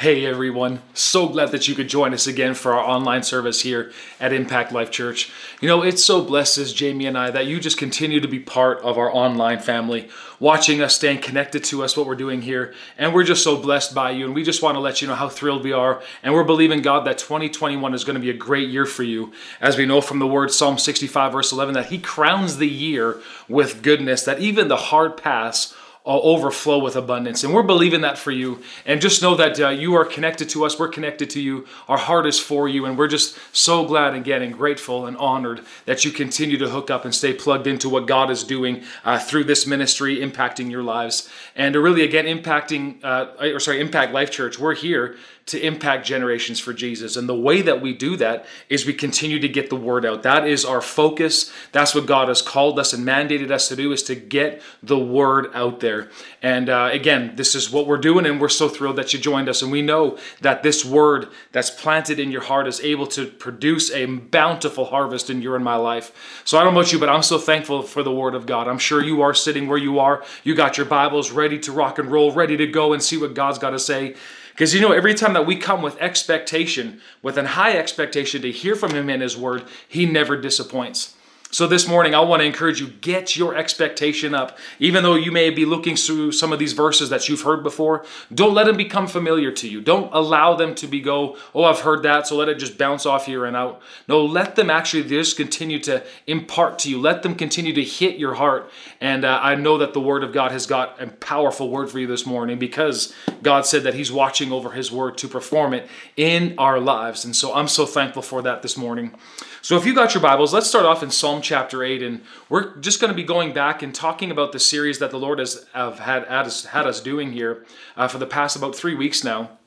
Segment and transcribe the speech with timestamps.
[0.00, 3.92] Hey everyone, so glad that you could join us again for our online service here
[4.18, 5.30] at Impact Life Church.
[5.60, 8.40] You know, it's so blessed as Jamie and I that you just continue to be
[8.40, 10.08] part of our online family,
[10.38, 12.72] watching us, staying connected to us, what we're doing here.
[12.96, 14.24] And we're just so blessed by you.
[14.24, 16.00] And we just want to let you know how thrilled we are.
[16.22, 19.34] And we're believing, God, that 2021 is going to be a great year for you.
[19.60, 23.20] As we know from the word Psalm 65, verse 11, that He crowns the year
[23.50, 25.74] with goodness, that even the hard paths
[26.06, 27.44] overflow with abundance.
[27.44, 28.62] And we're believing that for you.
[28.86, 30.78] And just know that uh, you are connected to us.
[30.78, 31.66] We're connected to you.
[31.88, 32.86] Our heart is for you.
[32.86, 36.90] And we're just so glad again and grateful and honored that you continue to hook
[36.90, 40.82] up and stay plugged into what God is doing uh, through this ministry, impacting your
[40.82, 41.28] lives.
[41.54, 45.16] And really, again, impacting, uh, or sorry, Impact Life Church, we're here
[45.50, 47.16] to impact generations for Jesus.
[47.16, 50.22] And the way that we do that is we continue to get the word out.
[50.22, 51.52] That is our focus.
[51.72, 54.98] That's what God has called us and mandated us to do is to get the
[54.98, 56.08] word out there.
[56.40, 59.48] And uh, again, this is what we're doing, and we're so thrilled that you joined
[59.48, 59.60] us.
[59.60, 63.90] And we know that this word that's planted in your heart is able to produce
[63.90, 66.42] a bountiful harvest in your and my life.
[66.44, 68.68] So I don't know about you, but I'm so thankful for the word of God.
[68.68, 70.24] I'm sure you are sitting where you are.
[70.44, 73.34] You got your Bibles ready to rock and roll, ready to go and see what
[73.34, 74.14] God's got to say.
[74.50, 78.52] Because you know, every time that we come with expectation, with an high expectation to
[78.52, 81.14] hear from Him in His Word, He never disappoints.
[81.52, 84.56] So this morning, I want to encourage you get your expectation up.
[84.78, 88.04] Even though you may be looking through some of these verses that you've heard before,
[88.32, 89.80] don't let them become familiar to you.
[89.80, 93.04] Don't allow them to be go, oh, I've heard that, so let it just bounce
[93.04, 93.82] off here and out.
[94.06, 97.00] No, let them actually just continue to impart to you.
[97.00, 98.70] Let them continue to hit your heart.
[99.00, 101.98] And uh, I know that the Word of God has got a powerful word for
[101.98, 103.12] you this morning because
[103.42, 107.24] God said that He's watching over His Word to perform it in our lives.
[107.24, 109.16] And so I'm so thankful for that this morning.
[109.62, 112.02] So if you got your Bibles, let's start off in Psalm chapter 8.
[112.02, 115.18] And we're just going to be going back and talking about the series that the
[115.18, 118.94] Lord has have had, us, had us doing here uh, for the past about three
[118.94, 119.58] weeks now.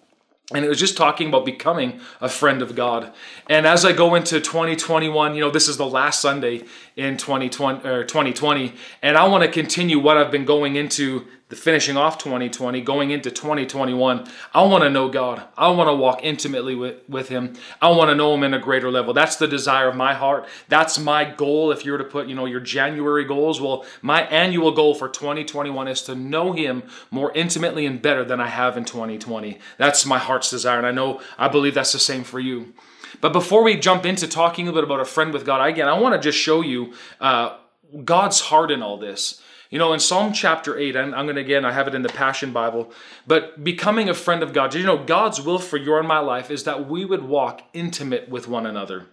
[0.51, 3.13] And it was just talking about becoming a friend of God.
[3.47, 6.63] And as I go into 2021, you know, this is the last Sunday
[6.95, 11.61] in 2020, or 2020 and I want to continue what I've been going into the
[11.61, 15.43] finishing off 2020, going into 2021, I want to know God.
[15.55, 17.53] I want to walk intimately with, with Him.
[17.79, 19.13] I want to know Him in a greater level.
[19.13, 20.47] That's the desire of my heart.
[20.67, 21.71] That's my goal.
[21.71, 25.07] If you were to put, you know, your January goals, well, my annual goal for
[25.07, 29.59] 2021 is to know Him more intimately and better than I have in 2020.
[29.77, 30.79] That's my heart's desire.
[30.79, 32.73] And I know, I believe that's the same for you.
[33.21, 35.87] But before we jump into talking a little bit about a friend with God, again,
[35.87, 37.57] I want to just show you uh,
[38.03, 39.39] God's heart in all this.
[39.73, 42.03] You know, in Psalm chapter 8, I'm, I'm going to again, I have it in
[42.03, 42.91] the Passion Bible,
[43.25, 46.51] but becoming a friend of God, you know, God's will for your and my life
[46.51, 49.07] is that we would walk intimate with one another.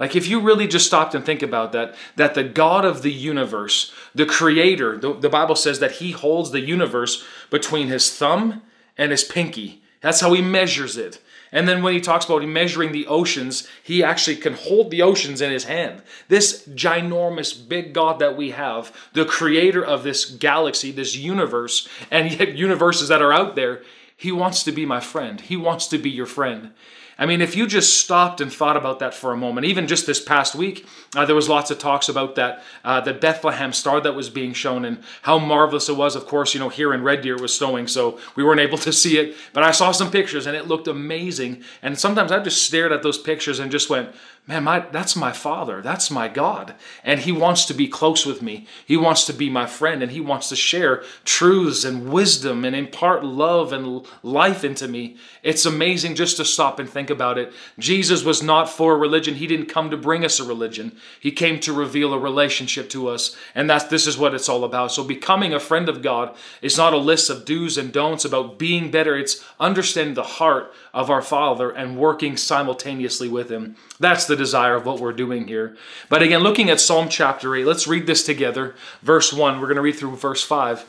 [0.00, 3.12] Like if you really just stopped and think about that, that the God of the
[3.12, 8.62] universe, the creator, the, the Bible says that he holds the universe between his thumb
[8.98, 9.80] and his pinky.
[10.00, 11.20] That's how he measures it.
[11.52, 15.40] And then when he talks about measuring the oceans, he actually can hold the oceans
[15.40, 16.02] in his hand.
[16.28, 22.38] This ginormous big God that we have, the creator of this galaxy, this universe, and
[22.38, 23.82] yet universes that are out there,
[24.16, 25.40] he wants to be my friend.
[25.40, 26.72] He wants to be your friend.
[27.20, 30.06] I mean, if you just stopped and thought about that for a moment, even just
[30.06, 34.00] this past week, uh, there was lots of talks about that uh, the Bethlehem star
[34.00, 36.16] that was being shown and how marvelous it was.
[36.16, 38.78] Of course, you know, here in Red Deer it was snowing, so we weren't able
[38.88, 39.36] to see it.
[39.52, 41.62] But I saw some pictures and it looked amazing.
[41.82, 44.14] And sometimes I just stared at those pictures and just went,
[44.46, 45.80] man, my, that's my Father.
[45.80, 46.74] That's my God.
[47.04, 48.66] And He wants to be close with me.
[48.84, 52.74] He wants to be my friend and He wants to share truths and wisdom and
[52.74, 55.16] impart love and life into me.
[55.42, 57.52] It's amazing just to stop and think about it.
[57.78, 59.36] Jesus was not for religion.
[59.36, 60.96] He didn't come to bring us a religion.
[61.20, 63.36] He came to reveal a relationship to us.
[63.54, 64.90] And that's this is what it's all about.
[64.90, 68.58] So becoming a friend of God is not a list of do's and don'ts about
[68.58, 69.16] being better.
[69.16, 73.76] It's understanding the heart of our Father and working simultaneously with Him.
[73.98, 75.76] That's the desire of what we're doing here.
[76.08, 78.74] But again, looking at Psalm chapter 8, let's read this together.
[79.02, 80.88] Verse 1, we're going to read through verse 5.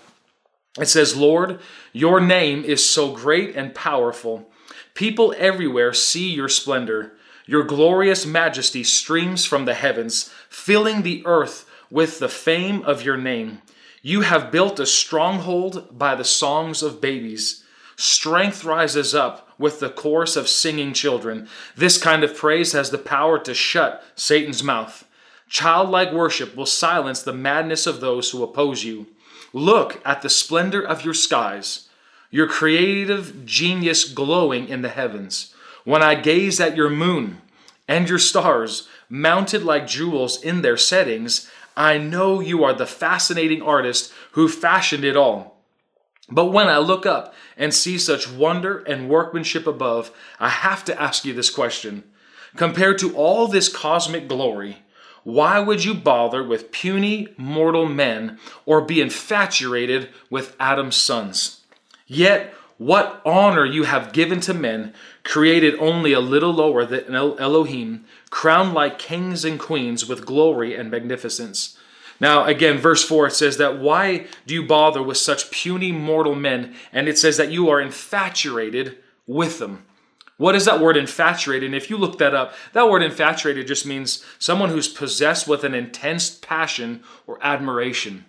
[0.79, 1.59] It says, Lord,
[1.91, 4.49] your name is so great and powerful.
[4.93, 7.13] People everywhere see your splendor.
[7.45, 13.17] Your glorious majesty streams from the heavens, filling the earth with the fame of your
[13.17, 13.61] name.
[14.01, 17.63] You have built a stronghold by the songs of babies.
[17.97, 21.47] Strength rises up with the chorus of singing children.
[21.77, 25.07] This kind of praise has the power to shut Satan's mouth.
[25.47, 29.07] Childlike worship will silence the madness of those who oppose you.
[29.53, 31.89] Look at the splendor of your skies,
[32.29, 35.53] your creative genius glowing in the heavens.
[35.83, 37.41] When I gaze at your moon
[37.87, 43.61] and your stars, mounted like jewels in their settings, I know you are the fascinating
[43.61, 45.57] artist who fashioned it all.
[46.29, 51.01] But when I look up and see such wonder and workmanship above, I have to
[51.01, 52.03] ask you this question.
[52.55, 54.77] Compared to all this cosmic glory,
[55.23, 61.61] why would you bother with puny mortal men or be infatuated with Adam's sons?
[62.07, 64.93] Yet, what honor you have given to men,
[65.23, 70.89] created only a little lower than Elohim, crowned like kings and queens with glory and
[70.89, 71.77] magnificence.
[72.21, 76.35] Now, again, verse 4, it says that why do you bother with such puny mortal
[76.35, 76.75] men?
[76.93, 79.85] And it says that you are infatuated with them.
[80.37, 81.65] What is that word infatuated?
[81.65, 85.63] And if you look that up, that word infatuated just means someone who's possessed with
[85.63, 88.25] an intense passion or admiration.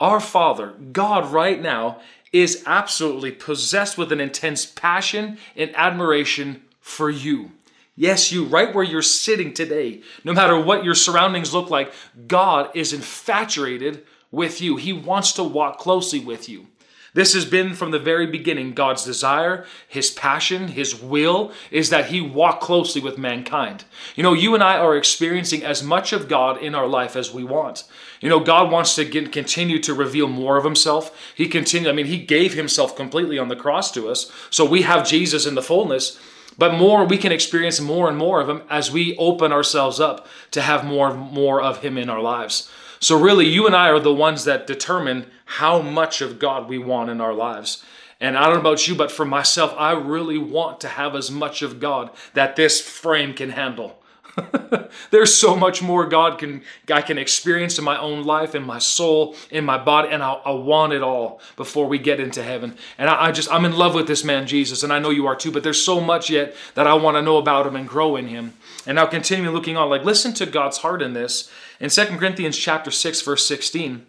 [0.00, 2.00] Our Father, God, right now,
[2.32, 7.52] is absolutely possessed with an intense passion and admiration for you.
[8.00, 11.92] Yes, you, right where you're sitting today, no matter what your surroundings look like,
[12.26, 14.76] God is infatuated with you.
[14.78, 16.68] He wants to walk closely with you.
[17.12, 22.06] This has been from the very beginning God's desire, His passion, His will is that
[22.06, 23.84] He walk closely with mankind.
[24.16, 27.34] You know, you and I are experiencing as much of God in our life as
[27.34, 27.84] we want.
[28.22, 31.34] You know, God wants to get, continue to reveal more of Himself.
[31.34, 34.82] He continued, I mean, He gave Himself completely on the cross to us, so we
[34.82, 36.18] have Jesus in the fullness.
[36.60, 40.26] But more, we can experience more and more of Him as we open ourselves up
[40.50, 42.70] to have more and more of Him in our lives.
[43.00, 46.76] So, really, you and I are the ones that determine how much of God we
[46.76, 47.82] want in our lives.
[48.20, 51.30] And I don't know about you, but for myself, I really want to have as
[51.30, 53.98] much of God that this frame can handle.
[55.10, 58.78] There's so much more God can I can experience in my own life, in my
[58.78, 62.76] soul, in my body, and I, I want it all before we get into heaven.
[62.98, 65.26] And I, I, just I'm in love with this man Jesus, and I know you
[65.26, 65.50] are too.
[65.50, 68.28] But there's so much yet that I want to know about him and grow in
[68.28, 68.54] him.
[68.86, 72.56] And now continuing looking on, like listen to God's heart in this in 2 Corinthians
[72.56, 74.06] chapter six verse sixteen.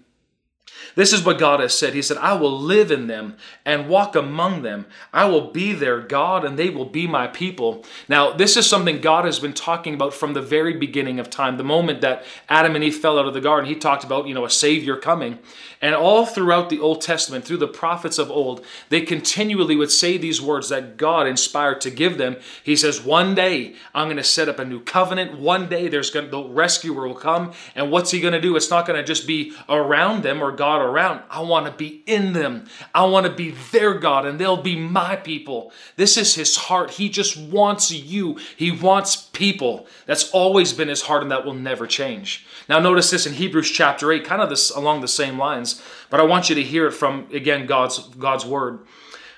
[0.96, 1.94] This is what God has said.
[1.94, 4.86] He said, I will live in them and walk among them.
[5.14, 7.86] I will be their God and they will be my people.
[8.08, 11.58] Now, this is something God has been talking about from the very beginning of time.
[11.58, 14.34] The moment that Adam and Eve fell out of the garden, he talked about, you
[14.34, 15.40] know, a savior coming.
[15.82, 20.16] And all throughout the Old Testament, through the prophets of old, they continually would say
[20.16, 22.38] these words that God inspired to give them.
[22.64, 25.40] He says, One day I'm going to set up a new covenant.
[25.40, 27.54] One day there's going to, the rescuer will come.
[27.76, 28.56] And what's he going to do?
[28.56, 31.22] It's not going to just be around them or God around.
[31.30, 32.66] I want to be in them.
[32.94, 35.72] I want to be their God and they'll be my people.
[35.96, 36.92] This is his heart.
[36.92, 38.38] He just wants you.
[38.58, 39.88] He wants people.
[40.06, 42.46] That's always been his heart and that will never change.
[42.68, 45.82] Now notice this in Hebrews chapter 8, kind of this along the same lines
[46.12, 48.80] but I want you to hear it from, again, God's, God's word.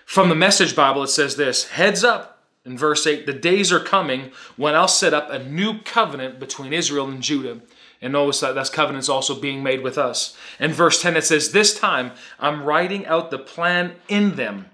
[0.06, 3.80] From the Message Bible, it says this Heads up, in verse 8, the days are
[3.80, 7.62] coming when I'll set up a new covenant between Israel and Judah.
[8.04, 10.36] And notice that that's covenants also being made with us.
[10.60, 14.70] In verse 10, it says, This time I'm writing out the plan in them,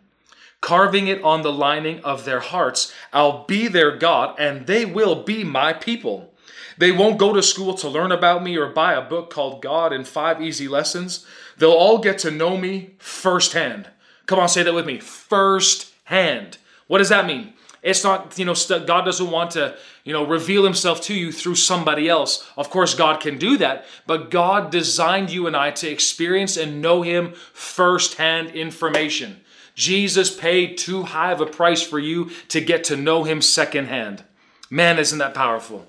[0.62, 2.92] carving it on the lining of their hearts.
[3.14, 6.34] I'll be their God, and they will be my people.
[6.80, 9.94] They won't go to school to learn about me or buy a book called God
[9.94, 11.24] in Five Easy Lessons.
[11.60, 13.90] They'll all get to know me firsthand.
[14.26, 15.00] Come on, say that with me.
[15.00, 16.58] Firsthand.
[16.88, 17.54] What does that mean?
[17.82, 18.56] It's not, you know,
[18.86, 22.50] God doesn't want to, you know, reveal himself to you through somebody else.
[22.58, 26.82] Of course, God can do that, but God designed you and I to experience and
[26.82, 29.42] know him firsthand information.
[29.76, 34.26] Jesus paid too high of a price for you to get to know him secondhand.
[34.70, 35.88] Man, isn't that powerful?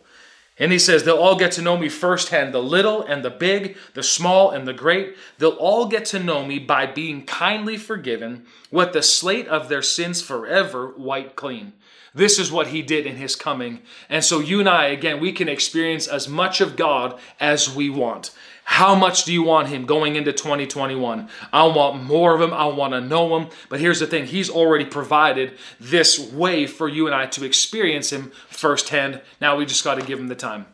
[0.60, 3.78] And he says, They'll all get to know me firsthand the little and the big,
[3.94, 5.16] the small and the great.
[5.38, 9.82] They'll all get to know me by being kindly forgiven, with the slate of their
[9.82, 11.72] sins forever wiped clean.
[12.14, 13.82] This is what he did in his coming.
[14.08, 17.88] And so you and I, again, we can experience as much of God as we
[17.88, 18.32] want.
[18.64, 21.28] How much do you want him going into 2021?
[21.52, 22.52] I want more of him.
[22.52, 23.48] I want to know him.
[23.68, 28.12] But here's the thing He's already provided this way for you and I to experience
[28.12, 29.22] him firsthand.
[29.40, 30.66] Now we just got to give him the time.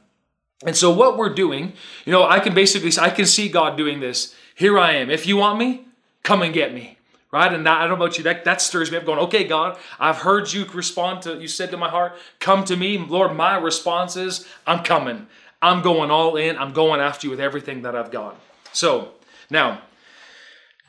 [0.65, 1.73] And so what we're doing,
[2.05, 4.35] you know, I can basically, I can see God doing this.
[4.55, 5.11] Here I am.
[5.11, 5.87] If you want me,
[6.23, 6.96] come and get me.
[7.33, 7.53] Right?
[7.53, 10.19] And I don't know about you, that, that stirs me up going, okay, God, I've
[10.19, 12.99] heard you respond to, you said to my heart, come to me.
[12.99, 15.27] Lord, my response is, I'm coming.
[15.61, 16.57] I'm going all in.
[16.57, 18.37] I'm going after you with everything that I've got.
[18.73, 19.13] So
[19.51, 19.83] now,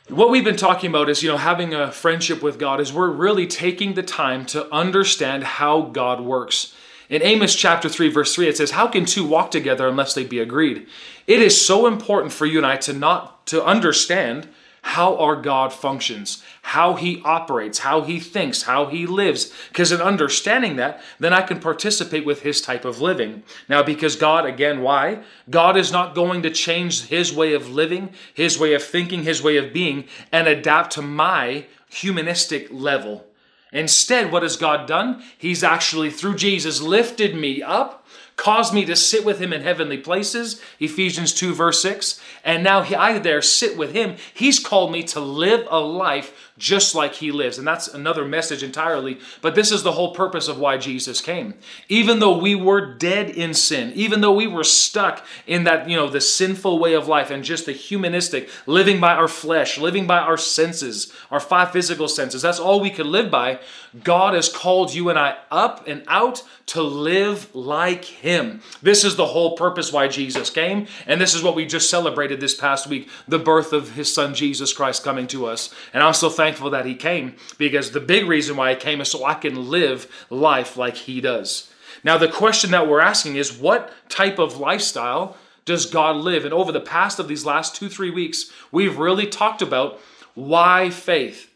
[0.09, 3.09] what we've been talking about is, you know, having a friendship with God is we're
[3.09, 6.73] really taking the time to understand how God works.
[7.09, 10.25] In Amos chapter 3, verse 3, it says, How can two walk together unless they
[10.25, 10.87] be agreed?
[11.25, 14.47] It is so important for you and I to not to understand
[14.87, 19.51] how our God functions, how he operates, how he thinks, how he lives.
[19.67, 23.43] Because in understanding that, then I can participate with his type of living.
[23.67, 25.23] Now, because God, again, why?
[25.49, 29.43] God is not going to change his way of living, his way of thinking, his
[29.43, 33.25] way of being, and adapt to my humanistic level.
[33.73, 35.21] Instead, what has God done?
[35.37, 39.97] He's actually, through Jesus, lifted me up caused me to sit with him in heavenly
[39.97, 42.21] places, Ephesians 2, verse 6.
[42.45, 44.15] And now I there sit with him.
[44.33, 47.57] He's called me to live a life just like he lives.
[47.57, 49.19] And that's another message entirely.
[49.41, 51.53] But this is the whole purpose of why Jesus came.
[51.87, 55.95] Even though we were dead in sin, even though we were stuck in that, you
[55.95, 60.07] know, the sinful way of life and just the humanistic, living by our flesh, living
[60.07, 63.59] by our senses, our five physical senses, that's all we could live by.
[64.03, 68.61] God has called you and I up and out to live like him.
[68.81, 70.87] This is the whole purpose why Jesus came.
[71.05, 74.35] And this is what we just celebrated this past week the birth of his son
[74.35, 75.73] Jesus Christ coming to us.
[75.93, 79.01] And I'm so thankful thankful that he came because the big reason why he came
[79.01, 81.69] is so I can live life like he does.
[82.05, 85.35] Now, the question that we're asking is what type of lifestyle
[85.65, 86.45] does God live?
[86.45, 89.99] And over the past of these last two, three weeks, we've really talked about
[90.35, 91.51] why faith.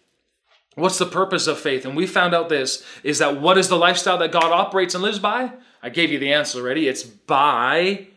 [0.76, 1.86] What's the purpose of faith?
[1.86, 5.04] And we found out this is that what is the lifestyle that God operates and
[5.04, 5.54] lives by?
[5.82, 6.90] I gave you the answer already.
[6.90, 8.08] It's by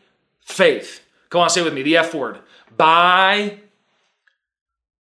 [0.41, 1.01] faith.
[1.29, 2.39] Come on, say it with me the F word.
[2.75, 3.59] By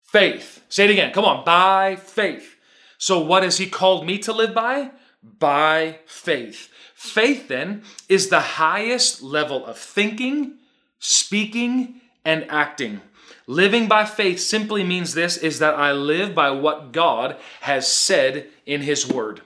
[0.07, 0.63] faith.
[0.69, 1.13] Say it again.
[1.13, 1.45] Come on.
[1.45, 2.55] By faith.
[2.97, 4.91] So, what has He called me to live by?
[5.21, 6.69] By faith.
[6.95, 10.55] Faith, then, is the highest level of thinking,
[10.99, 13.01] speaking, and acting.
[13.45, 18.47] Living by faith simply means this is that I live by what God has said
[18.65, 19.41] in His Word.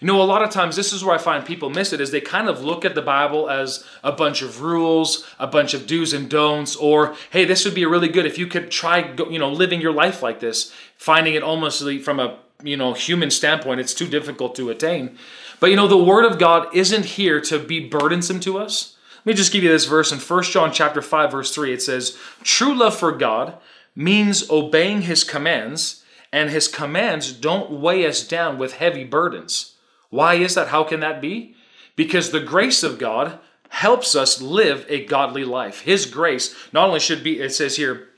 [0.00, 2.10] You know, a lot of times this is where I find people miss it is
[2.10, 5.86] they kind of look at the Bible as a bunch of rules, a bunch of
[5.86, 9.38] do's and don'ts, or hey, this would be really good if you could try, you
[9.38, 13.80] know, living your life like this, finding it almost from a you know human standpoint,
[13.80, 15.16] it's too difficult to attain.
[15.60, 18.96] But you know, the Word of God isn't here to be burdensome to us.
[19.24, 21.80] Let me just give you this verse in 1 John chapter 5 verse 3 it
[21.80, 23.56] says true love for God
[23.96, 29.73] means obeying his commands and his commands don't weigh us down with heavy burdens
[30.14, 30.68] why is that?
[30.68, 31.56] How can that be?
[31.96, 35.80] Because the grace of God helps us live a godly life.
[35.80, 38.10] His grace not only should be, it says here,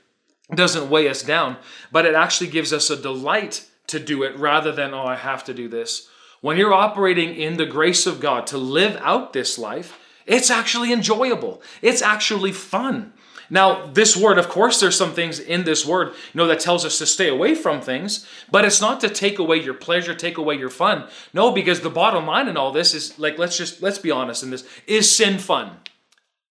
[0.53, 1.57] doesn't weigh us down,
[1.91, 5.43] but it actually gives us a delight to do it rather than, oh, I have
[5.45, 6.07] to do this.
[6.39, 10.93] When you're operating in the grace of God to live out this life, it's actually
[10.93, 11.63] enjoyable.
[11.81, 13.13] It's actually fun.
[13.49, 16.83] Now, this word, of course, there's some things in this word, you know, that tells
[16.83, 20.37] us to stay away from things, but it's not to take away your pleasure, take
[20.37, 21.07] away your fun.
[21.33, 24.43] No, because the bottom line in all this is like, let's just, let's be honest
[24.43, 24.67] in this.
[24.85, 25.77] Is sin fun?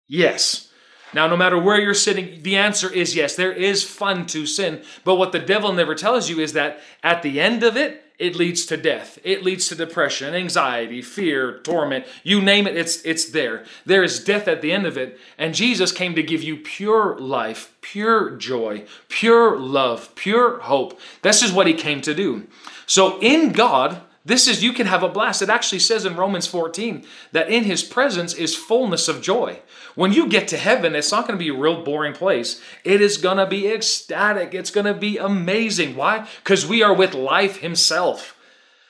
[0.08, 0.70] Yes.
[1.12, 3.36] Now, no matter where you're sitting, the answer is yes.
[3.36, 4.82] There is fun to sin.
[5.04, 8.34] But what the devil never tells you is that at the end of it, it
[8.34, 9.18] leads to death.
[9.24, 12.06] It leads to depression, anxiety, fear, torment.
[12.22, 13.64] You name it, it's, it's there.
[13.84, 15.18] There is death at the end of it.
[15.36, 20.98] And Jesus came to give you pure life, pure joy, pure love, pure hope.
[21.22, 22.46] This is what he came to do.
[22.86, 25.40] So in God, this is, you can have a blast.
[25.40, 29.60] It actually says in Romans 14 that in his presence is fullness of joy.
[29.94, 32.60] When you get to heaven, it's not going to be a real boring place.
[32.82, 34.52] It is going to be ecstatic.
[34.52, 35.94] It's going to be amazing.
[35.94, 36.28] Why?
[36.42, 38.35] Because we are with life himself.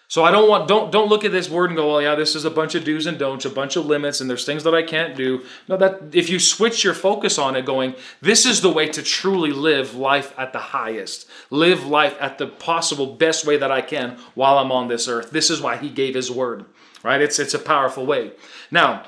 [0.08, 2.36] So I don't want don't don't look at this word and go, well, yeah, this
[2.36, 4.75] is a bunch of do's and don'ts, a bunch of limits, and there's things that
[4.75, 5.42] I can't do.
[5.66, 9.02] No, that if you switch your focus on it, going, this is the way to
[9.02, 13.80] truly live life at the highest, live life at the possible best way that I
[13.80, 15.30] can while I'm on this earth.
[15.30, 16.66] This is why He gave His word,
[17.02, 17.20] right?
[17.20, 18.32] It's it's a powerful way.
[18.70, 19.06] Now,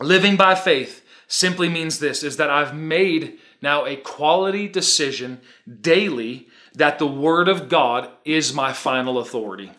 [0.00, 5.40] living by faith simply means this: is that I've made now a quality decision
[5.80, 9.72] daily that the Word of God is my final authority.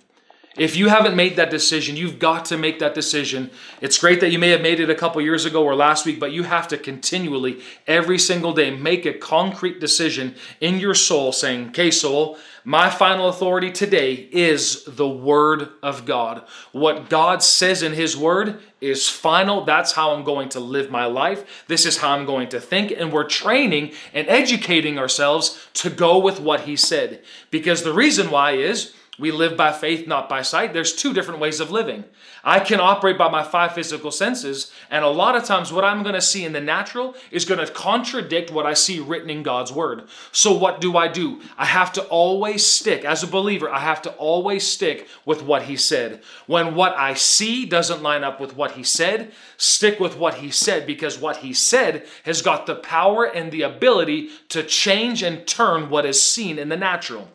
[0.58, 3.52] If you haven't made that decision, you've got to make that decision.
[3.80, 6.20] It's great that you may have made it a couple years ago or last week,
[6.20, 11.32] but you have to continually, every single day, make a concrete decision in your soul
[11.32, 16.46] saying, Okay, soul, my final authority today is the Word of God.
[16.72, 19.64] What God says in His Word is final.
[19.64, 21.66] That's how I'm going to live my life.
[21.68, 22.92] This is how I'm going to think.
[22.92, 27.22] And we're training and educating ourselves to go with what He said.
[27.52, 30.74] Because the reason why is, We live by faith, not by sight.
[30.74, 32.04] There's two different ways of living.
[32.44, 36.04] I can operate by my five physical senses, and a lot of times what I'm
[36.04, 39.42] going to see in the natural is going to contradict what I see written in
[39.42, 40.08] God's word.
[40.32, 41.42] So, what do I do?
[41.58, 45.64] I have to always stick, as a believer, I have to always stick with what
[45.64, 46.22] He said.
[46.46, 50.52] When what I see doesn't line up with what He said, stick with what He
[50.52, 55.48] said because what He said has got the power and the ability to change and
[55.48, 57.30] turn what is seen in the natural.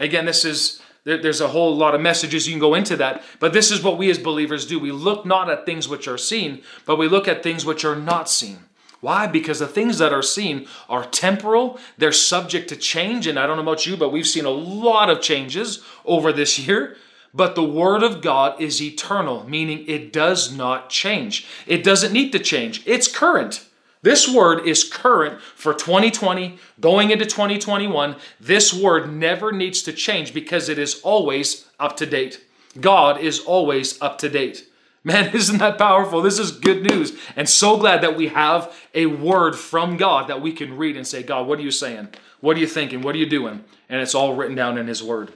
[0.00, 3.22] Again, this is there's a whole lot of messages you can go into that.
[3.38, 4.78] But this is what we as believers do.
[4.78, 7.96] We look not at things which are seen, but we look at things which are
[7.96, 8.58] not seen.
[9.00, 9.26] Why?
[9.26, 13.26] Because the things that are seen are temporal, they're subject to change.
[13.26, 16.58] And I don't know about you, but we've seen a lot of changes over this
[16.58, 16.96] year.
[17.32, 21.46] But the Word of God is eternal, meaning it does not change.
[21.66, 23.66] It doesn't need to change, it's current.
[24.02, 28.16] This word is current for 2020, going into 2021.
[28.40, 32.44] This word never needs to change because it is always up to date.
[32.80, 34.66] God is always up to date.
[35.04, 36.22] Man, isn't that powerful?
[36.22, 37.16] This is good news.
[37.36, 41.06] And so glad that we have a word from God that we can read and
[41.06, 42.08] say, God, what are you saying?
[42.40, 43.02] What are you thinking?
[43.02, 43.64] What are you doing?
[43.88, 45.32] And it's all written down in His word.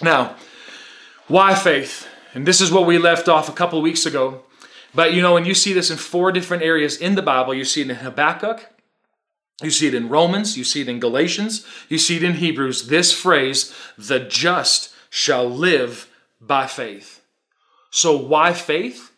[0.00, 0.36] Now,
[1.26, 2.06] why faith?
[2.34, 4.44] And this is what we left off a couple weeks ago.
[4.94, 7.64] But you know, when you see this in four different areas in the Bible, you
[7.64, 8.68] see it in Habakkuk,
[9.62, 12.88] you see it in Romans, you see it in Galatians, you see it in Hebrews,
[12.88, 17.22] this phrase, the just shall live by faith.
[17.90, 19.12] So, why faith?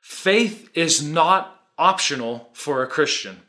[0.00, 3.40] Faith is not optional for a Christian.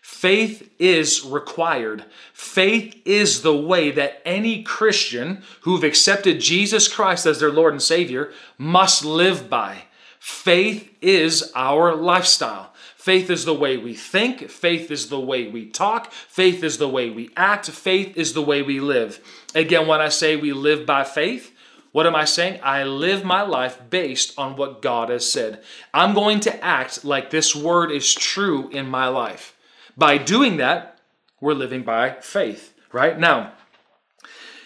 [0.00, 2.04] Faith is required.
[2.32, 7.82] Faith is the way that any Christian who've accepted Jesus Christ as their Lord and
[7.82, 9.84] Savior must live by.
[10.20, 12.74] Faith is our lifestyle.
[12.94, 14.50] Faith is the way we think.
[14.50, 16.12] Faith is the way we talk.
[16.12, 17.70] Faith is the way we act.
[17.70, 19.18] Faith is the way we live.
[19.54, 21.56] Again, when I say we live by faith,
[21.92, 22.60] what am I saying?
[22.62, 25.62] I live my life based on what God has said.
[25.94, 29.56] I'm going to act like this word is true in my life.
[29.96, 30.98] By doing that,
[31.40, 33.18] we're living by faith, right?
[33.18, 33.52] Now,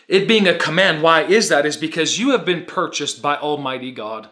[0.09, 1.65] it being a command, why is that?
[1.65, 4.29] Is because you have been purchased by Almighty God.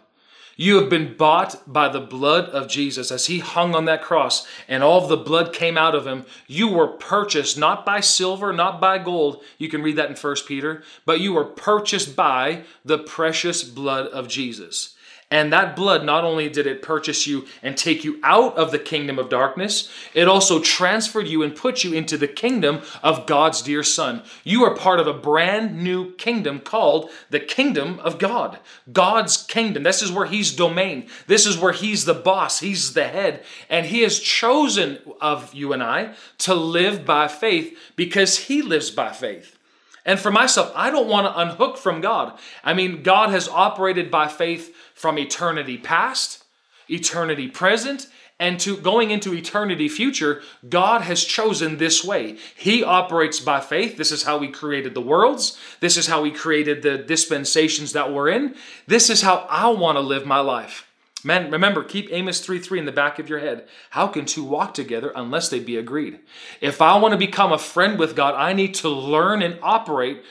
[0.57, 4.47] You have been bought by the blood of Jesus as he hung on that cross
[4.69, 6.27] and all the blood came out of him.
[6.47, 9.43] You were purchased not by silver, not by gold.
[9.59, 14.07] You can read that in 1 Peter, but you were purchased by the precious blood
[14.09, 14.95] of Jesus.
[15.33, 18.79] And that blood not only did it purchase you and take you out of the
[18.79, 23.63] kingdom of darkness, it also transferred you and put you into the kingdom of God's
[23.63, 24.25] dear Son.
[24.45, 28.59] You are part of a brand new kingdom called the kingdom of God.
[28.93, 29.85] God's kingdom.
[29.85, 31.09] This is where He's domain.
[31.27, 32.61] This is where He's the boss.
[32.61, 33.43] He's the head.
[33.71, 38.91] And He has chosen of you and I to live by faith because He lives
[38.91, 39.59] by faith.
[40.05, 42.39] And for myself, I don't want to unhook from God.
[42.65, 46.45] I mean, God has operated by faith from eternity past,
[46.89, 48.09] eternity present,
[48.43, 52.39] and to going into eternity future, God has chosen this way.
[52.57, 53.97] He operates by faith.
[53.97, 55.57] This is how He created the worlds.
[55.79, 58.57] This is how He created the dispensations that we're in.
[58.89, 60.92] This is how I want to live my life.
[61.25, 63.69] Man, remember, keep Amos 3 3 in the back of your head.
[63.91, 66.19] How can two walk together unless they be agreed?
[66.61, 70.23] If I want to become a friend with God, I need to learn and operate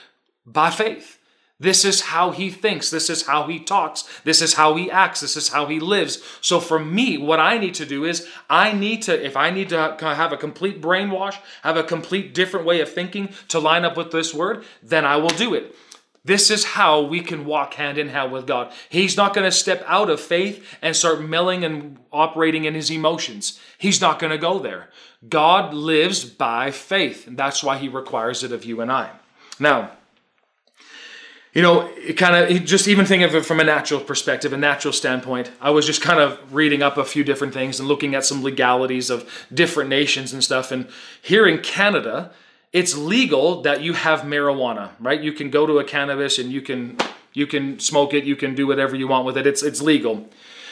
[0.46, 1.18] by faith.
[1.62, 2.90] This is how he thinks.
[2.90, 4.04] This is how he talks.
[4.24, 5.22] This is how he acts.
[5.22, 6.20] This is how he lives.
[6.42, 9.70] So for me, what I need to do is I need to, if I need
[9.70, 13.96] to have a complete brainwash, have a complete different way of thinking to line up
[13.96, 15.76] with this word, then I will do it.
[16.24, 18.72] This is how we can walk hand in hand with God.
[18.90, 22.92] He's not going to step out of faith and start milling and operating in his
[22.92, 23.60] emotions.
[23.78, 24.90] He's not going to go there.
[25.28, 29.10] God lives by faith, and that's why he requires it of you and I.
[29.60, 29.92] Now,
[31.54, 34.58] you know, it kind of just even think of it from a natural perspective, a
[34.58, 35.52] natural standpoint.
[35.60, 38.42] I was just kind of reading up a few different things and looking at some
[38.42, 40.72] legalities of different nations and stuff.
[40.72, 40.88] And
[41.22, 42.32] here in Canada,
[42.74, 45.22] it's legal that you have marijuana, right?
[45.22, 46.98] You can go to a cannabis and you can
[47.34, 49.46] you can smoke it, you can do whatever you want with it.
[49.48, 50.30] It's it's legal.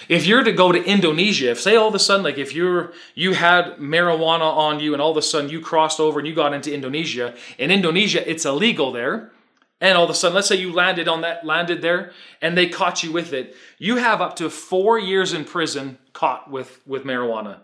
[0.07, 2.93] If you're to go to Indonesia, if say all of a sudden like if you're
[3.15, 6.33] you had marijuana on you and all of a sudden you crossed over and you
[6.33, 9.31] got into Indonesia, in Indonesia it's illegal there.
[9.81, 12.67] And all of a sudden, let's say you landed on that landed there and they
[12.67, 13.55] caught you with it.
[13.77, 17.59] You have up to 4 years in prison caught with with marijuana.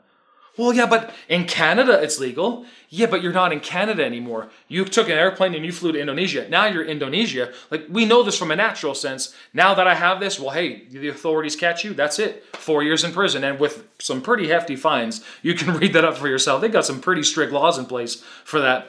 [0.58, 2.66] Well, yeah, but in Canada it's legal.
[2.90, 4.50] Yeah, but you're not in Canada anymore.
[4.68, 6.48] You took an airplane and you flew to Indonesia.
[6.50, 7.52] Now you're Indonesia.
[7.70, 9.36] Like we know this from a natural sense.
[9.54, 11.94] Now that I have this, well, hey, the authorities catch you.
[11.94, 12.46] That's it.
[12.56, 15.24] Four years in prison and with some pretty hefty fines.
[15.42, 16.62] You can read that up for yourself.
[16.62, 18.88] They've got some pretty strict laws in place for that.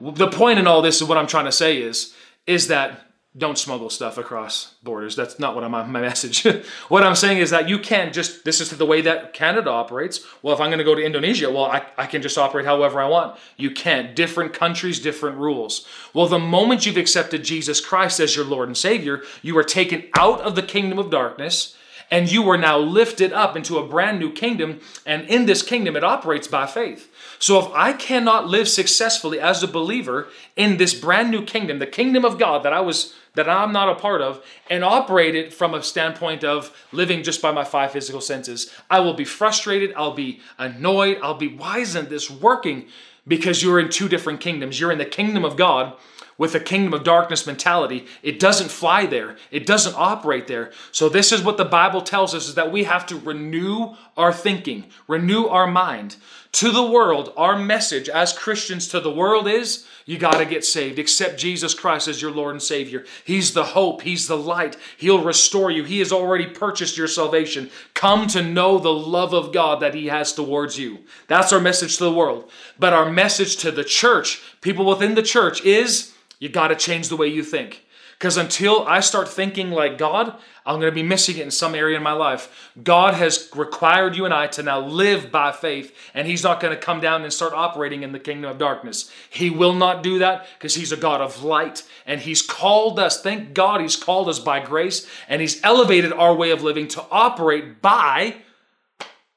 [0.00, 2.14] The point in all this is what I'm trying to say is,
[2.46, 3.07] is that
[3.38, 5.14] don't smuggle stuff across borders.
[5.14, 6.44] That's not what I'm my message.
[6.88, 10.20] what I'm saying is that you can't just this is the way that Canada operates.
[10.42, 13.00] Well, if I'm going to go to Indonesia, well, I, I can just operate however
[13.00, 13.38] I want.
[13.56, 14.16] You can't.
[14.16, 15.86] Different countries, different rules.
[16.12, 20.04] Well, the moment you've accepted Jesus Christ as your Lord and Savior, you are taken
[20.16, 21.76] out of the kingdom of darkness
[22.10, 24.80] and you are now lifted up into a brand new kingdom.
[25.04, 27.12] And in this kingdom, it operates by faith.
[27.38, 31.86] So if I cannot live successfully as a believer in this brand new kingdom, the
[31.86, 35.54] kingdom of God that I was that I'm not a part of, and operate it
[35.54, 39.92] from a standpoint of living just by my five physical senses, I will be frustrated,
[39.96, 42.88] I'll be annoyed, I'll be why isn't this working?
[43.28, 44.80] Because you're in two different kingdoms.
[44.80, 45.96] You're in the kingdom of God
[46.38, 48.06] with a kingdom of darkness mentality.
[48.22, 49.36] It doesn't fly there.
[49.50, 50.72] It doesn't operate there.
[50.92, 54.32] So this is what the Bible tells us is that we have to renew our
[54.32, 56.16] thinking, renew our mind.
[56.52, 60.64] To the world, our message as Christians to the world is you got to get
[60.64, 60.98] saved.
[60.98, 63.04] Accept Jesus Christ as your Lord and Savior.
[63.22, 64.74] He's the hope, He's the light.
[64.96, 65.84] He'll restore you.
[65.84, 67.68] He has already purchased your salvation.
[67.92, 71.00] Come to know the love of God that He has towards you.
[71.26, 72.50] That's our message to the world.
[72.78, 77.08] But our message to the church, people within the church, is you got to change
[77.08, 77.84] the way you think.
[78.18, 81.76] Because until I start thinking like God, I'm going to be missing it in some
[81.76, 82.72] area in my life.
[82.82, 86.74] God has required you and I to now live by faith, and He's not going
[86.74, 89.08] to come down and start operating in the kingdom of darkness.
[89.30, 93.22] He will not do that because He's a God of light, and He's called us.
[93.22, 97.04] Thank God He's called us by grace, and He's elevated our way of living to
[97.12, 98.34] operate by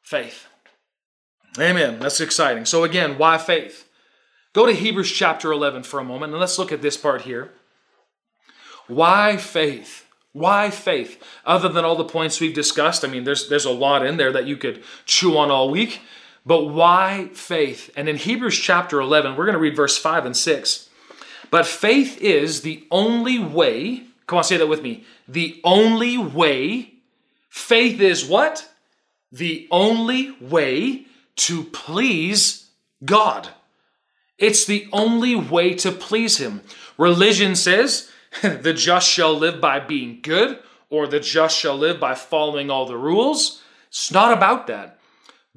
[0.01, 0.47] faith.
[1.59, 1.99] Amen.
[1.99, 2.65] That's exciting.
[2.65, 3.87] So, again, why faith?
[4.53, 7.51] Go to Hebrews chapter 11 for a moment, and let's look at this part here.
[8.87, 10.05] Why faith?
[10.33, 11.21] Why faith?
[11.45, 14.31] Other than all the points we've discussed, I mean, there's, there's a lot in there
[14.33, 16.01] that you could chew on all week,
[16.45, 17.91] but why faith?
[17.95, 20.89] And in Hebrews chapter 11, we're going to read verse 5 and 6.
[21.49, 25.05] But faith is the only way, come on, say that with me.
[25.27, 26.93] The only way,
[27.49, 28.69] faith is what?
[29.31, 31.05] The only way
[31.37, 32.69] to please
[33.05, 33.49] God.
[34.41, 36.61] It's the only way to please Him.
[36.97, 42.15] Religion says, the just shall live by being good, or the just shall live by
[42.15, 43.61] following all the rules.
[43.87, 44.97] It's not about that.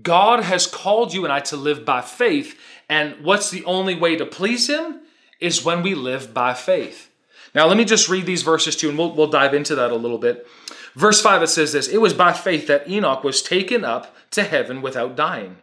[0.03, 4.16] God has called you and I to live by faith, and what's the only way
[4.16, 5.01] to please Him?
[5.40, 7.11] Is when we live by faith.
[7.55, 9.97] Now, let me just read these verses too, and we'll, we'll dive into that a
[9.97, 10.47] little bit.
[10.94, 14.42] Verse 5, it says this It was by faith that Enoch was taken up to
[14.42, 15.57] heaven without dying.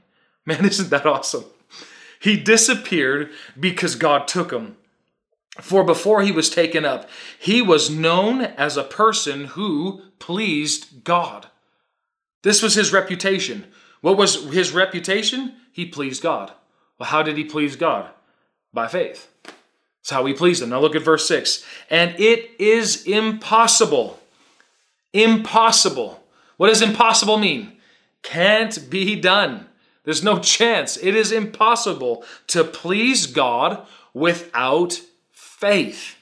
[0.46, 1.46] Man, isn't that awesome?
[2.22, 4.78] He disappeared because God took him.
[5.60, 11.48] For before he was taken up, he was known as a person who pleased God.
[12.44, 13.66] This was his reputation.
[14.02, 15.56] What was his reputation?
[15.72, 16.52] He pleased God.
[17.00, 18.12] Well, how did he please God?
[18.72, 19.28] By faith.
[19.44, 20.70] That's how he pleased him.
[20.70, 21.66] Now look at verse 6.
[21.90, 24.20] And it is impossible.
[25.12, 26.24] Impossible.
[26.58, 27.78] What does impossible mean?
[28.22, 29.68] Can't be done.
[30.04, 30.98] There's no chance.
[30.98, 36.16] It is impossible to please God without faith.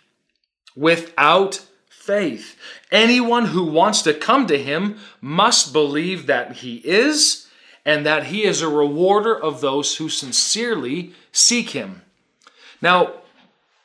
[0.76, 2.58] Without faith.
[2.92, 7.48] Anyone who wants to come to him must believe that he is
[7.86, 12.02] and that he is a rewarder of those who sincerely seek him.
[12.82, 13.14] Now,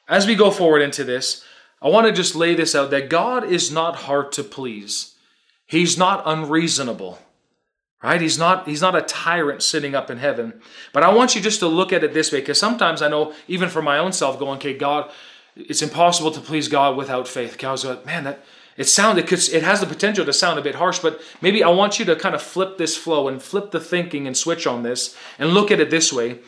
[0.08, 1.44] as we go forward into this,
[1.80, 5.14] I want to just lay this out that God is not hard to please.
[5.66, 7.18] He's not unreasonable.
[8.04, 8.20] Right?
[8.20, 10.60] He's not he's not a tyrant sitting up in heaven.
[10.92, 13.32] But I want you just to look at it this way because sometimes I know
[13.48, 15.10] even for my own self going, okay, God,
[15.56, 17.64] it's impossible to please God without faith.
[17.64, 18.44] I was like, man, that
[18.76, 21.98] it sounded it has the potential to sound a bit harsh, but maybe I want
[21.98, 25.16] you to kind of flip this flow and flip the thinking and switch on this
[25.38, 26.40] and look at it this way.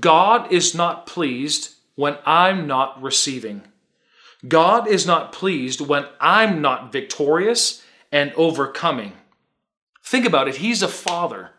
[0.00, 3.60] God is not pleased when I'm not receiving.
[4.48, 9.12] God is not pleased when I'm not victorious and overcoming.
[10.04, 10.56] Think about it.
[10.56, 11.50] He's a father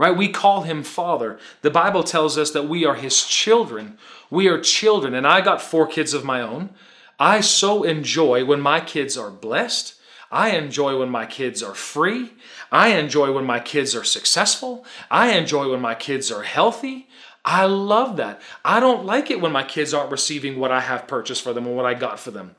[0.00, 0.16] right?
[0.16, 1.38] We call him Father.
[1.60, 3.98] The Bible tells us that we are his children.
[4.30, 6.70] We are children, and I got four kids of my own.
[7.18, 9.96] I so enjoy when my kids are blessed.
[10.32, 12.32] I enjoy when my kids are free.
[12.72, 14.86] I enjoy when my kids are successful.
[15.10, 17.06] I enjoy when my kids are healthy.
[17.44, 18.40] I love that.
[18.64, 21.66] I don't like it when my kids aren't receiving what I have purchased for them
[21.66, 22.56] or what I got for them.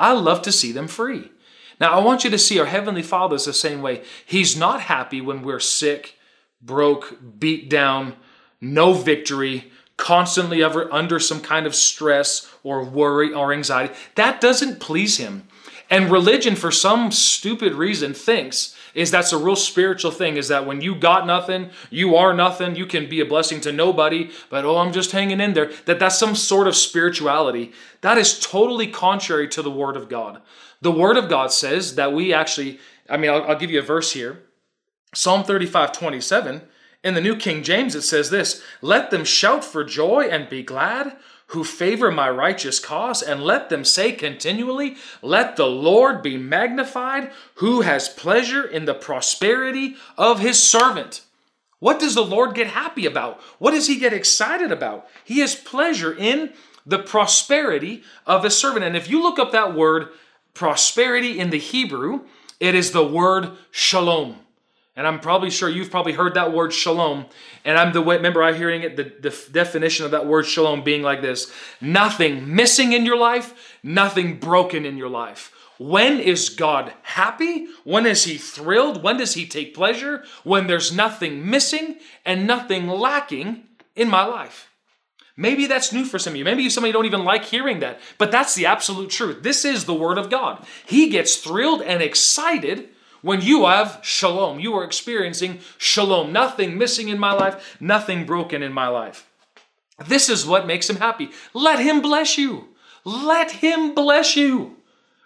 [0.00, 1.30] I love to see them free.
[1.82, 4.04] Now, I want you to see our Heavenly Father is the same way.
[4.24, 6.14] He's not happy when we're sick
[6.62, 8.14] broke, beat down,
[8.60, 13.92] no victory, constantly ever under some kind of stress or worry or anxiety.
[14.14, 15.48] That doesn't please him.
[15.90, 20.66] And religion, for some stupid reason, thinks is that's a real spiritual thing is that
[20.66, 24.64] when you got nothing, you are nothing, you can be a blessing to nobody, but
[24.64, 25.72] oh, I'm just hanging in there.
[25.86, 27.72] That that's some sort of spirituality.
[28.02, 30.42] That is totally contrary to the word of God.
[30.80, 32.78] The word of God says that we actually,
[33.08, 34.42] I mean, I'll, I'll give you a verse here.
[35.14, 36.62] Psalm 35, 27.
[37.04, 40.62] In the New King James, it says this Let them shout for joy and be
[40.62, 41.16] glad
[41.52, 47.30] who favor my righteous cause, and let them say continually, Let the Lord be magnified,
[47.56, 51.22] who has pleasure in the prosperity of his servant.
[51.78, 53.40] What does the Lord get happy about?
[53.58, 55.06] What does he get excited about?
[55.24, 56.52] He has pleasure in
[56.86, 58.84] the prosperity of his servant.
[58.84, 60.08] And if you look up that word
[60.54, 62.20] prosperity in the Hebrew,
[62.60, 64.38] it is the word shalom.
[64.94, 67.26] And I'm probably sure you've probably heard that word shalom.
[67.64, 70.84] And I'm the way, remember I hearing it, the, the definition of that word shalom
[70.84, 71.50] being like this
[71.80, 75.52] nothing missing in your life, nothing broken in your life.
[75.78, 77.66] When is God happy?
[77.84, 79.02] When is He thrilled?
[79.02, 80.24] When does He take pleasure?
[80.44, 83.64] When there's nothing missing and nothing lacking
[83.96, 84.68] in my life.
[85.36, 86.44] Maybe that's new for some of you.
[86.44, 89.42] Maybe some of you don't even like hearing that, but that's the absolute truth.
[89.42, 90.64] This is the Word of God.
[90.86, 92.90] He gets thrilled and excited
[93.22, 96.32] when you have shalom, you are experiencing shalom.
[96.32, 99.28] Nothing missing in my life, nothing broken in my life.
[100.06, 101.30] This is what makes him happy.
[101.54, 102.68] Let him bless you.
[103.04, 104.76] Let him bless you.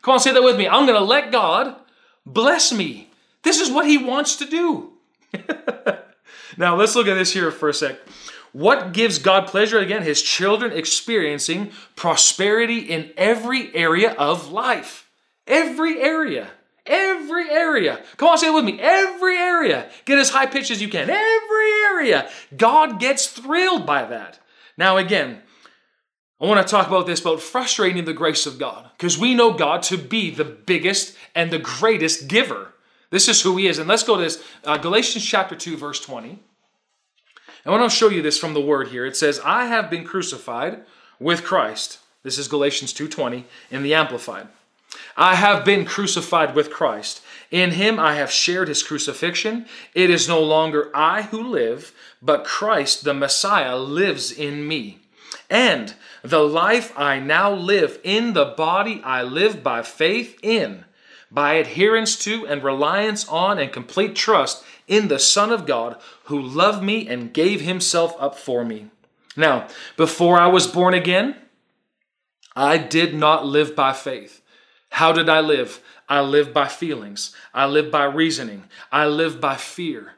[0.02, 0.68] Come on, say that with me.
[0.68, 1.74] I'm going to let God
[2.24, 3.09] bless me.
[3.42, 4.92] This is what he wants to do.
[6.56, 7.98] now, let's look at this here for a sec.
[8.52, 9.78] What gives God pleasure?
[9.78, 15.11] Again, his children experiencing prosperity in every area of life.
[15.46, 16.48] Every area.
[16.87, 18.03] Every area.
[18.16, 18.79] Come on, say it with me.
[18.81, 19.90] Every area.
[20.05, 21.11] Get as high pitch as you can.
[21.11, 22.31] Every area.
[22.57, 24.38] God gets thrilled by that.
[24.77, 25.42] Now, again,
[26.40, 29.53] I want to talk about this about frustrating the grace of God because we know
[29.55, 32.72] God to be the biggest and the greatest giver.
[33.11, 33.79] This is who He is.
[33.79, 36.38] And let's go to this uh, Galatians chapter 2, verse 20.
[37.64, 39.05] I want to show you this from the word here.
[39.07, 40.85] It says, I have been crucified
[41.18, 41.99] with Christ.
[42.22, 44.49] This is Galatians 2:20 in the Amplified.
[45.16, 47.22] I have been crucified with Christ.
[47.51, 49.66] In him I have shared his crucifixion.
[49.94, 54.99] It is no longer I who live, but Christ, the Messiah, lives in me.
[55.49, 60.85] And the life I now live in the body, I live by faith in,
[61.31, 66.40] by adherence to and reliance on and complete trust in the Son of God who
[66.40, 68.90] loved me and gave himself up for me.
[69.37, 71.37] Now, before I was born again,
[72.55, 74.40] I did not live by faith.
[74.96, 75.82] How did I live?
[76.09, 77.37] I live by feelings.
[77.52, 78.64] I live by reasoning.
[78.90, 80.14] I live by fear.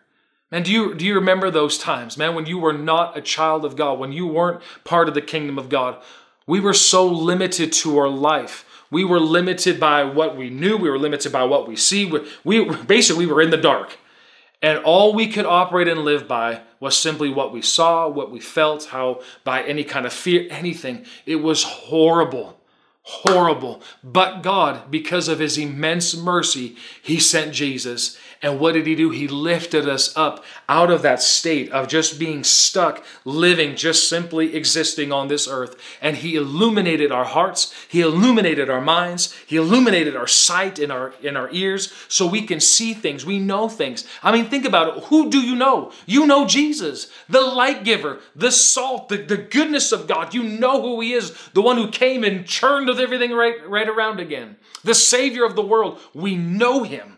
[0.53, 3.65] Man, do you, do you remember those times, man, when you were not a child
[3.65, 6.01] of God, when you weren't part of the kingdom of God?
[6.47, 8.65] We were so limited to our life.
[8.89, 10.77] We were limited by what we knew.
[10.77, 12.05] We were limited by what we see.
[12.05, 13.99] We, we basically we were in the dark.
[14.63, 18.39] And all we could operate and live by was simply what we saw, what we
[18.39, 21.05] felt, how by any kind of fear, anything.
[21.27, 22.58] It was horrible
[23.09, 23.81] horrible.
[24.05, 28.19] But God, because of his immense mercy, he sent Jesus.
[28.41, 29.11] And what did he do?
[29.11, 34.55] He lifted us up out of that state of just being stuck, living, just simply
[34.55, 35.77] existing on this earth.
[36.01, 41.15] And he illuminated our hearts, he illuminated our minds, he illuminated our sight in our
[41.23, 44.07] in our ears so we can see things, we know things.
[44.23, 45.05] I mean, think about it.
[45.05, 45.93] Who do you know?
[46.07, 50.35] You know Jesus, the light giver, the salt, the, the goodness of God.
[50.35, 54.21] You know who he is, the one who came and churned everything right, right around
[54.21, 54.57] again.
[54.85, 56.01] The Savior of the world.
[56.15, 57.18] We know him.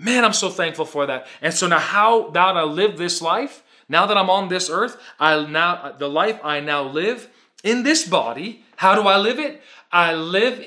[0.00, 1.26] Man, I'm so thankful for that.
[1.42, 4.96] And so now, how that I live this life, now that I'm on this earth,
[5.18, 7.28] I now the life I now live
[7.62, 8.64] in this body.
[8.76, 9.60] How do I live it?
[9.92, 10.66] I live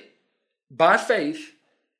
[0.70, 1.56] by faith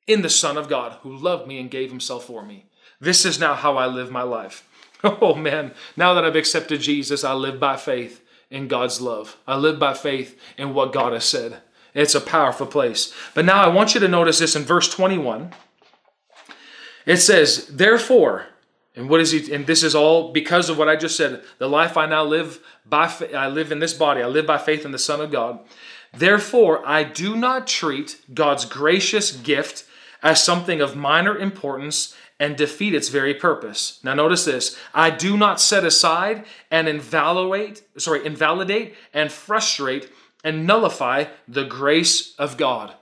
[0.06, 2.66] in the Son of God who loved me and gave himself for me.
[3.00, 4.66] This is now how I live my life.
[5.20, 9.36] Oh man, now that I've accepted Jesus, I live by faith in God's love.
[9.46, 11.60] I live by faith in what God has said.
[11.92, 13.12] It's a powerful place.
[13.34, 15.52] But now I want you to notice this in verse 21.
[17.06, 18.46] It says, therefore,
[18.96, 19.52] and what is he?
[19.52, 21.42] And this is all because of what I just said.
[21.58, 24.22] The life I now live by, I live in this body.
[24.22, 25.60] I live by faith in the Son of God.
[26.12, 29.84] Therefore, I do not treat God's gracious gift
[30.22, 34.00] as something of minor importance and defeat its very purpose.
[34.02, 34.76] Now notice this.
[34.94, 40.10] I do not set aside and invalidate, sorry, invalidate and frustrate
[40.42, 42.94] and nullify the grace of God.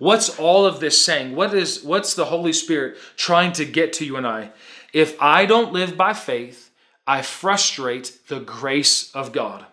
[0.00, 1.36] What's all of this saying?
[1.36, 4.50] What is what's the Holy Spirit trying to get to you and I?
[4.94, 6.70] If I don't live by faith,
[7.06, 9.66] I frustrate the grace of God.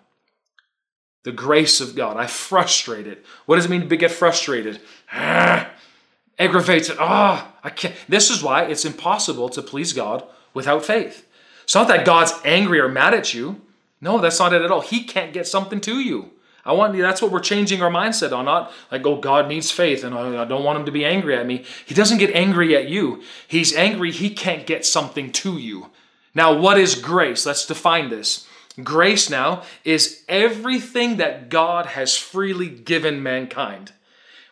[1.23, 2.17] The grace of God.
[2.17, 3.25] I frustrate it.
[3.45, 4.81] What does it mean to get frustrated?
[6.37, 6.97] aggravates it.
[6.99, 7.95] Ah, oh, I can't.
[8.09, 11.25] This is why it's impossible to please God without faith.
[11.63, 13.61] It's not that God's angry or mad at you.
[14.01, 14.81] No, that's not it at all.
[14.81, 16.31] He can't get something to you.
[16.67, 18.45] I want that's what we're changing our mindset on.
[18.45, 21.47] Not like, oh, God needs faith and I don't want him to be angry at
[21.47, 21.63] me.
[21.85, 23.23] He doesn't get angry at you.
[23.47, 25.89] He's angry, he can't get something to you.
[26.35, 27.45] Now, what is grace?
[27.45, 28.45] Let's define this.
[28.83, 33.93] Grace now is everything that God has freely given mankind.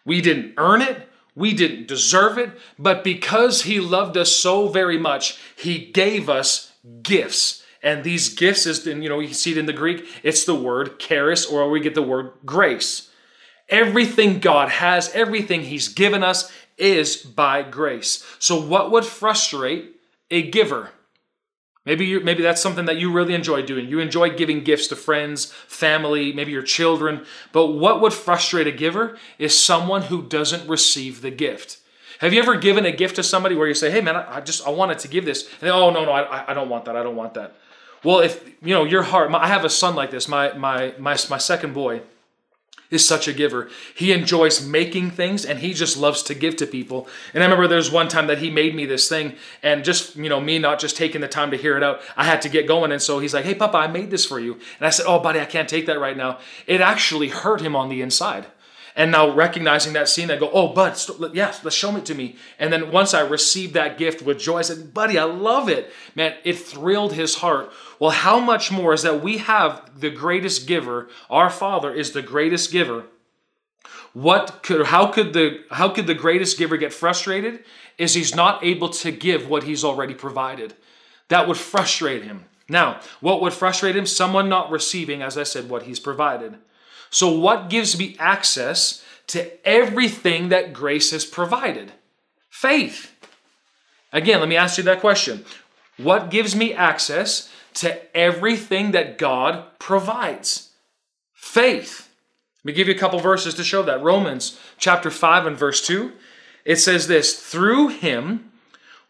[0.06, 4.98] We didn't earn it, we didn't deserve it, but because He loved us so very
[4.98, 6.72] much, He gave us
[7.04, 7.62] gifts.
[7.86, 11.00] And these gifts is, you know, you see it in the Greek, it's the word
[11.00, 13.12] charis, or we get the word grace.
[13.70, 18.26] Everything God has, everything He's given us is by grace.
[18.40, 19.98] So, what would frustrate
[20.32, 20.90] a giver?
[21.86, 23.88] Maybe you maybe that's something that you really enjoy doing.
[23.88, 27.24] You enjoy giving gifts to friends, family, maybe your children.
[27.52, 31.78] But what would frustrate a giver is someone who doesn't receive the gift.
[32.20, 34.42] Have you ever given a gift to somebody where you say, "Hey, man, I, I
[34.42, 36.86] just I wanted to give this," and they, "Oh no, no, I, I don't want
[36.86, 36.96] that.
[36.96, 37.56] I don't want that."
[38.06, 40.28] Well, if you know your heart, my, I have a son like this.
[40.28, 42.02] My my my my second boy
[42.92, 43.68] is such a giver.
[43.96, 47.08] He enjoys making things and he just loves to give to people.
[47.34, 50.30] And I remember there's one time that he made me this thing and just, you
[50.30, 52.68] know, me not just taking the time to hear it out, I had to get
[52.68, 52.92] going.
[52.92, 54.54] And so he's like, Hey, Papa, I made this for you.
[54.54, 56.38] And I said, Oh, buddy, I can't take that right now.
[56.68, 58.46] It actually hurt him on the inside.
[58.96, 62.16] And now recognizing that scene, I go, oh, bud, st- yeah, let's show it to
[62.16, 62.38] me.
[62.58, 65.92] And then once I received that gift with joy, I said, buddy, I love it.
[66.16, 67.72] Man, it thrilled his heart.
[68.00, 71.10] Well, how much more is that we have the greatest giver?
[71.30, 73.04] Our Father is the greatest giver.
[74.14, 77.66] What could, how could the, how could the greatest giver get frustrated?
[77.98, 80.74] Is he's not able to give what he's already provided.
[81.28, 82.46] That would frustrate him.
[82.70, 84.06] Now, what would frustrate him?
[84.06, 86.56] Someone not receiving, as I said, what he's provided.
[87.10, 91.94] So, what gives me access to everything that grace has provided?
[92.50, 93.12] Faith.
[94.12, 95.46] Again, let me ask you that question.
[95.98, 100.70] What gives me access to everything that God provides?
[101.34, 102.10] Faith.
[102.64, 104.02] Let me give you a couple verses to show that.
[104.02, 106.12] Romans chapter 5 and verse 2.
[106.66, 108.52] It says this Through him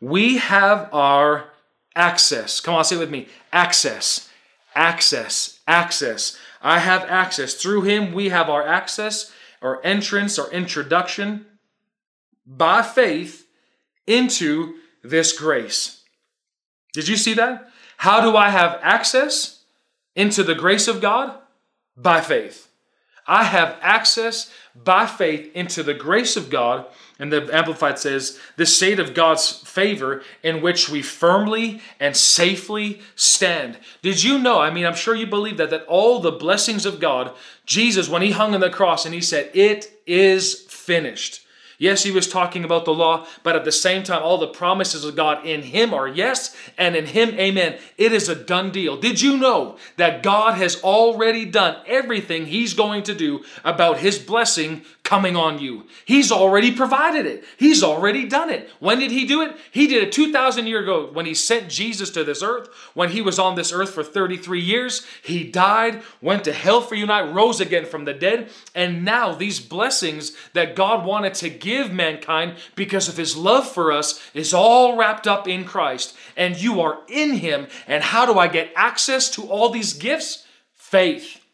[0.01, 1.51] we have our
[1.95, 2.59] access.
[2.59, 3.27] Come on, say it with me.
[3.53, 4.29] Access,
[4.75, 6.37] access, access.
[6.65, 7.53] I have access.
[7.53, 11.45] Through him, we have our access, our entrance, our introduction
[12.47, 13.45] by faith
[14.07, 14.73] into
[15.03, 16.01] this grace.
[16.91, 17.69] Did you see that?
[17.97, 19.63] How do I have access
[20.15, 21.37] into the grace of God?
[21.95, 22.67] By faith.
[23.27, 26.87] I have access by faith into the grace of God.
[27.17, 33.01] And the Amplified says, the state of God's favor in which we firmly and safely
[33.15, 33.77] stand.
[34.01, 34.59] Did you know?
[34.59, 37.33] I mean, I'm sure you believe that, that all the blessings of God,
[37.65, 41.45] Jesus, when he hung on the cross and he said, It is finished.
[41.77, 45.03] Yes, he was talking about the law, but at the same time, all the promises
[45.03, 47.77] of God in him are yes, and in him, amen.
[47.97, 48.95] It is a done deal.
[48.97, 54.17] Did you know that God has already done everything he's going to do about his
[54.17, 55.85] blessing coming on you.
[56.03, 57.45] He's already provided it.
[57.57, 58.69] He's already done it.
[58.79, 59.55] When did he do it?
[59.71, 62.67] He did it 2,000 years ago when he sent Jesus to this earth.
[62.95, 66.95] When he was on this earth for 33 years, he died, went to hell for
[66.95, 68.49] you and I, rose again from the dead.
[68.73, 73.91] And now these blessings that God wanted to give mankind because of his love for
[73.91, 76.17] us is all wrapped up in Christ.
[76.35, 77.67] And you are in him.
[77.87, 80.45] And how do I get access to all these gifts?
[80.73, 81.44] Faith.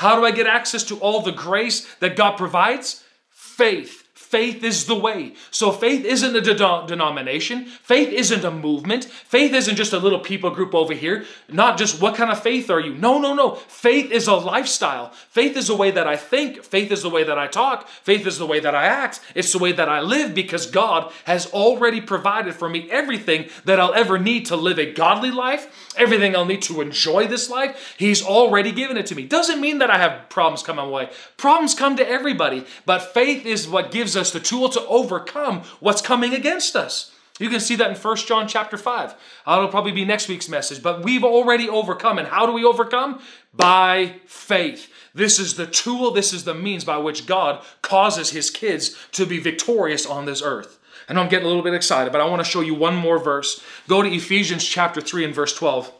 [0.00, 3.04] How do I get access to all the grace that God provides?
[3.28, 3.99] Faith.
[4.30, 5.34] Faith is the way.
[5.50, 7.64] So faith isn't a de- denomination.
[7.64, 9.06] Faith isn't a movement.
[9.06, 11.24] Faith isn't just a little people group over here.
[11.48, 12.94] Not just what kind of faith are you?
[12.94, 13.56] No, no, no.
[13.56, 15.10] Faith is a lifestyle.
[15.30, 16.62] Faith is the way that I think.
[16.62, 17.88] Faith is the way that I talk.
[17.88, 19.18] Faith is the way that I act.
[19.34, 23.80] It's the way that I live because God has already provided for me everything that
[23.80, 27.96] I'll ever need to live a godly life, everything I'll need to enjoy this life.
[27.98, 29.26] He's already given it to me.
[29.26, 31.10] Doesn't mean that I have problems come my way.
[31.36, 36.02] Problems come to everybody, but faith is what gives us the tool to overcome what's
[36.02, 37.12] coming against us.
[37.40, 39.14] You can see that in 1 John chapter 5.
[39.46, 40.82] That'll probably be next week's message.
[40.82, 42.18] But we've already overcome.
[42.18, 43.22] And how do we overcome?
[43.54, 44.92] By faith.
[45.14, 49.24] This is the tool, this is the means by which God causes his kids to
[49.24, 50.78] be victorious on this earth.
[51.08, 52.94] I know I'm getting a little bit excited, but I want to show you one
[52.94, 53.64] more verse.
[53.88, 55.92] Go to Ephesians chapter 3 and verse 12.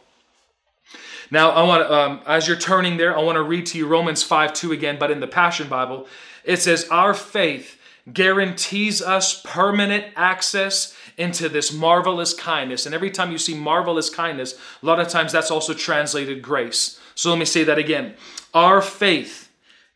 [1.31, 3.87] Now, I want to, um, as you're turning there, I want to read to you
[3.87, 6.07] Romans 5 2 again, but in the Passion Bible.
[6.43, 7.80] It says, Our faith
[8.11, 12.85] guarantees us permanent access into this marvelous kindness.
[12.85, 16.99] And every time you see marvelous kindness, a lot of times that's also translated grace.
[17.15, 18.15] So let me say that again.
[18.53, 19.51] Our faith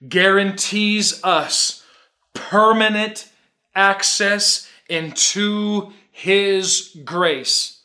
[0.08, 1.84] guarantees us
[2.34, 3.30] permanent
[3.74, 7.82] access into his grace.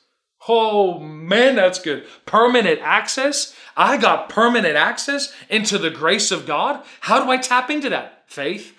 [0.48, 2.06] Oh man, that's good.
[2.26, 3.54] Permanent access.
[3.76, 6.84] I got permanent access into the grace of God.
[7.00, 8.24] How do I tap into that?
[8.26, 8.76] Faith.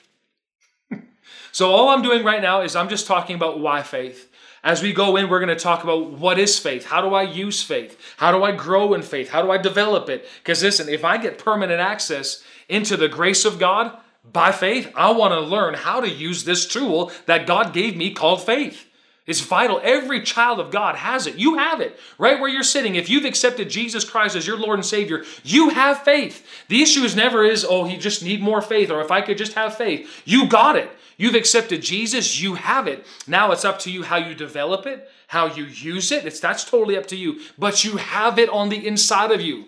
[1.51, 4.29] So, all I'm doing right now is I'm just talking about why faith.
[4.63, 6.85] As we go in, we're going to talk about what is faith?
[6.85, 7.99] How do I use faith?
[8.17, 9.29] How do I grow in faith?
[9.29, 10.27] How do I develop it?
[10.37, 13.97] Because listen, if I get permanent access into the grace of God
[14.31, 18.13] by faith, I want to learn how to use this tool that God gave me
[18.13, 18.87] called faith.
[19.31, 19.79] It's vital.
[19.81, 21.35] Every child of God has it.
[21.35, 22.95] You have it right where you're sitting.
[22.95, 26.45] If you've accepted Jesus Christ as your Lord and Savior, you have faith.
[26.67, 29.37] The issue is never is, oh, you just need more faith, or if I could
[29.37, 30.21] just have faith.
[30.25, 30.91] You got it.
[31.15, 33.05] You've accepted Jesus, you have it.
[33.25, 36.25] Now it's up to you how you develop it, how you use it.
[36.25, 37.39] It's that's totally up to you.
[37.57, 39.67] But you have it on the inside of you.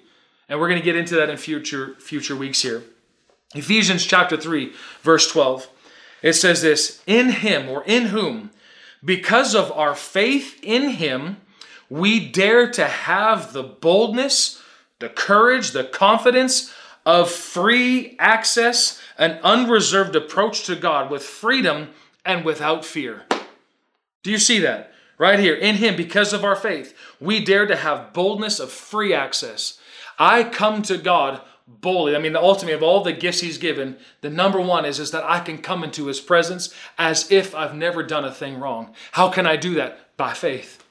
[0.49, 2.83] And we're going to get into that in future future weeks here.
[3.55, 5.69] Ephesians chapter 3, verse 12.
[6.21, 8.51] It says this, in him or in whom,
[9.03, 11.37] because of our faith in him,
[11.89, 14.61] we dare to have the boldness,
[14.99, 16.73] the courage, the confidence
[17.05, 21.89] of free access, an unreserved approach to God with freedom
[22.25, 23.23] and without fear.
[24.23, 24.91] Do you see that?
[25.17, 29.13] Right here, in Him, because of our faith, we dare to have boldness of free
[29.13, 29.79] access.
[30.17, 32.15] I come to God boldly.
[32.15, 35.11] I mean, the ultimate of all the gifts He's given, the number one is, is
[35.11, 38.93] that I can come into His presence as if I've never done a thing wrong.
[39.13, 40.15] How can I do that?
[40.17, 40.82] By faith.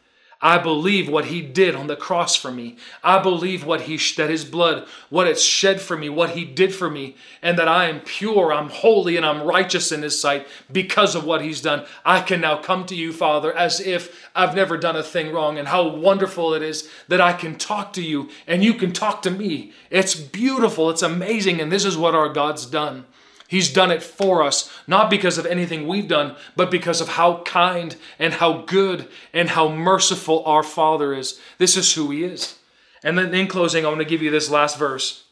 [0.44, 2.76] I believe what he did on the cross for me.
[3.04, 6.74] I believe what he that his blood, what it's shed for me, what he did
[6.74, 10.48] for me, and that I am pure, I'm holy, and I'm righteous in his sight
[10.70, 11.86] because of what he's done.
[12.04, 15.58] I can now come to you, Father, as if I've never done a thing wrong,
[15.58, 19.22] and how wonderful it is that I can talk to you and you can talk
[19.22, 19.72] to me.
[19.90, 23.04] It's beautiful, it's amazing, and this is what our God's done.
[23.48, 27.42] He's done it for us, not because of anything we've done, but because of how
[27.42, 31.38] kind and how good and how merciful our Father is.
[31.58, 32.56] This is who He is.
[33.04, 35.24] And then in closing, I want to give you this last verse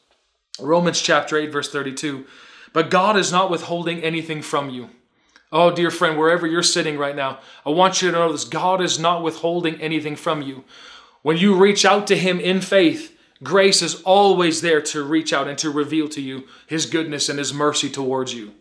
[0.58, 2.26] Romans chapter 8, verse 32.
[2.72, 4.90] But God is not withholding anything from you.
[5.52, 8.80] Oh, dear friend, wherever you're sitting right now, I want you to know this God
[8.80, 10.64] is not withholding anything from you.
[11.22, 15.48] When you reach out to Him in faith, Grace is always there to reach out
[15.48, 18.52] and to reveal to you His goodness and His mercy towards you.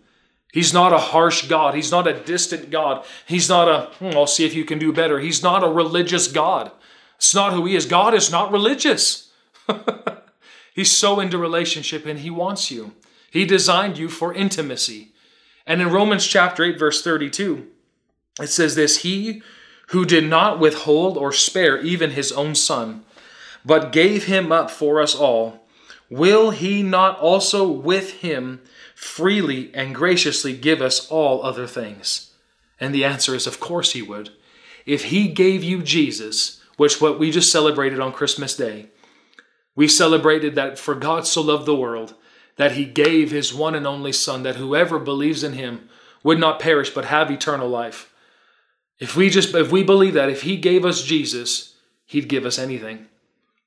[0.51, 1.75] He's not a harsh God.
[1.75, 3.05] He's not a distant God.
[3.27, 5.19] He's not a, hmm, I'll see if you can do better.
[5.19, 6.71] He's not a religious God.
[7.17, 7.85] It's not who He is.
[7.85, 9.31] God is not religious.
[10.73, 12.93] He's so into relationship and He wants you.
[13.29, 15.09] He designed you for intimacy.
[15.67, 17.67] And in Romans chapter 8, verse 32,
[18.41, 19.43] it says this He
[19.89, 23.03] who did not withhold or spare even His own Son
[23.65, 25.67] but gave him up for us all,
[26.09, 28.61] will he not also with him
[28.95, 32.31] freely and graciously give us all other things?
[32.79, 34.31] And the answer is, of course, he would.
[34.85, 38.87] If he gave you Jesus, which what we just celebrated on Christmas Day,
[39.75, 42.15] we celebrated that for God so loved the world
[42.55, 45.89] that he gave his one and only Son, that whoever believes in him
[46.23, 48.13] would not perish but have eternal life.
[48.99, 52.59] If we just if we believe that if he gave us Jesus, he'd give us
[52.59, 53.07] anything.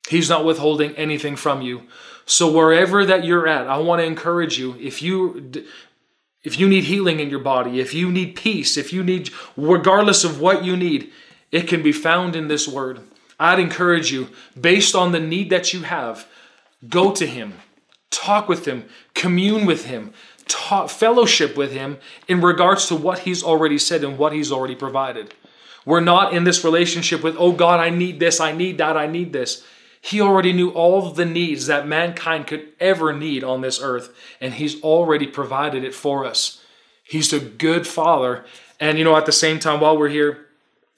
[0.09, 1.83] He's not withholding anything from you.
[2.27, 5.65] So wherever that you're at, I want to encourage you if you
[6.43, 10.25] if you need healing in your body, if you need peace, if you need regardless
[10.25, 11.13] of what you need,
[11.53, 13.01] it can be found in this word.
[13.39, 14.29] I'd encourage you
[14.61, 16.27] based on the need that you have,
[16.89, 17.55] go to him,
[18.11, 20.13] talk with him, commune with him,
[20.49, 21.99] talk, fellowship with him
[22.29, 25.35] in regards to what he's already said and what he's already provided.
[25.85, 29.07] We're not in this relationship with, oh God, I need this, I need that, I
[29.07, 29.65] need this.
[30.05, 34.55] He already knew all the needs that mankind could ever need on this earth, and
[34.55, 36.61] He's already provided it for us.
[37.05, 38.45] He's a good Father.
[38.81, 40.47] And you know, at the same time, while we're here,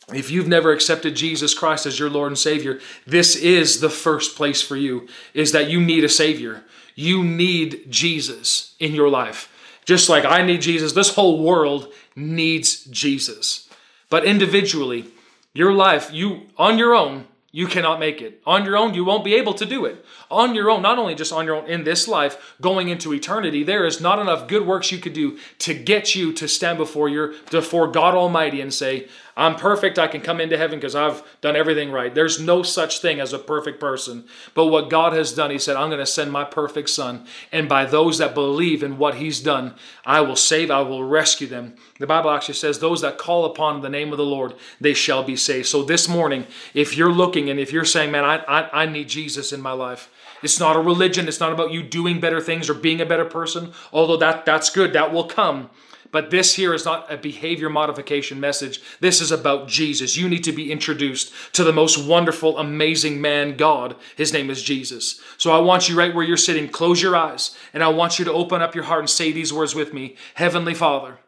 [0.08, 4.36] if you've never accepted Jesus Christ as your Lord and Savior, this is the first
[4.36, 6.64] place for you, is that you need a Savior.
[6.94, 9.50] You need Jesus in your life.
[9.84, 13.68] Just like I need Jesus, this whole world needs Jesus.
[14.08, 15.06] But individually,
[15.52, 18.42] your life, you on your own, you cannot make it.
[18.44, 20.04] On your own, you won't be able to do it.
[20.28, 23.62] On your own, not only just on your own in this life, going into eternity,
[23.62, 27.08] there is not enough good works you could do to get you to stand before
[27.08, 29.06] your before God Almighty and say,
[29.36, 29.98] I'm perfect.
[29.98, 32.14] I can come into heaven because I've done everything right.
[32.14, 34.24] There's no such thing as a perfect person.
[34.54, 37.26] But what God has done, He said, I'm going to send my perfect Son.
[37.50, 39.74] And by those that believe in what He's done,
[40.06, 41.74] I will save, I will rescue them.
[41.98, 45.24] The Bible actually says, Those that call upon the name of the Lord, they shall
[45.24, 45.66] be saved.
[45.66, 49.08] So this morning, if you're looking and if you're saying, Man, I, I, I need
[49.08, 50.08] Jesus in my life,
[50.44, 51.26] it's not a religion.
[51.26, 54.70] It's not about you doing better things or being a better person, although that, that's
[54.70, 54.92] good.
[54.92, 55.70] That will come.
[56.14, 58.80] But this here is not a behavior modification message.
[59.00, 60.16] This is about Jesus.
[60.16, 63.96] You need to be introduced to the most wonderful, amazing man, God.
[64.14, 65.20] His name is Jesus.
[65.38, 68.24] So I want you right where you're sitting, close your eyes, and I want you
[68.26, 71.18] to open up your heart and say these words with me Heavenly Father,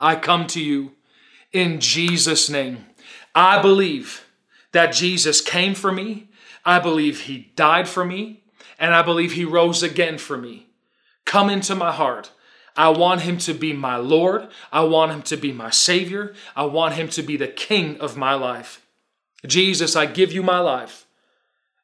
[0.00, 0.94] I come to you
[1.52, 2.84] in Jesus' name.
[3.36, 4.24] I believe
[4.72, 6.28] that Jesus came for me.
[6.64, 8.42] I believe he died for me.
[8.80, 10.66] And I believe he rose again for me.
[11.24, 12.32] Come into my heart.
[12.76, 14.48] I want him to be my Lord.
[14.72, 16.34] I want him to be my Savior.
[16.56, 18.84] I want him to be the King of my life.
[19.46, 21.06] Jesus, I give you my life.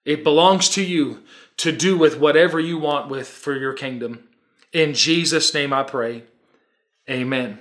[0.05, 1.22] It belongs to you
[1.59, 4.28] to do with whatever you want with for your kingdom.
[4.72, 6.22] In Jesus' name I pray.
[7.11, 7.59] Amen.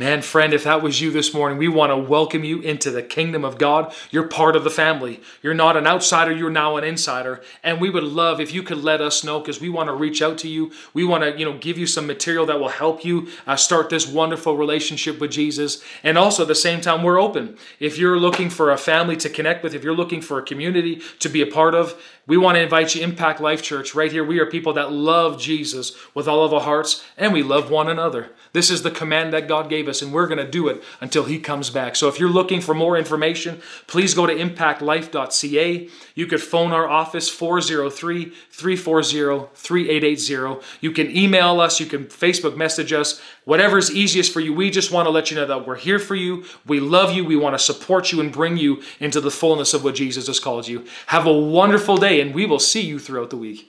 [0.00, 3.02] Man, friend, if that was you this morning, we want to welcome you into the
[3.02, 3.92] kingdom of God.
[4.10, 5.20] You're part of the family.
[5.42, 7.42] You're not an outsider, you're now an insider.
[7.62, 10.22] And we would love if you could let us know because we want to reach
[10.22, 10.72] out to you.
[10.94, 13.90] We want to, you know, give you some material that will help you uh, start
[13.90, 15.84] this wonderful relationship with Jesus.
[16.02, 17.58] And also at the same time, we're open.
[17.78, 21.02] If you're looking for a family to connect with, if you're looking for a community
[21.18, 23.94] to be a part of, we want to invite you Impact Life Church.
[23.94, 27.42] Right here, we are people that love Jesus with all of our hearts and we
[27.42, 28.30] love one another.
[28.52, 31.24] This is the command that God gave us, and we're going to do it until
[31.24, 31.94] He comes back.
[31.94, 35.88] So if you're looking for more information, please go to impactlife.ca.
[36.16, 40.66] You could phone our office 403 340 3880.
[40.80, 43.20] You can email us, you can Facebook message us,
[43.50, 44.54] whatever is easiest for you.
[44.54, 46.44] We just want to let you know that we're here for you.
[46.68, 47.24] We love you.
[47.24, 50.38] We want to support you and bring you into the fullness of what Jesus has
[50.38, 50.86] called you.
[51.06, 53.68] Have a wonderful day, and we will see you throughout the week.